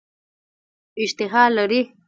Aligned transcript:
اشتها 1.03 1.43
لري. 1.55 1.81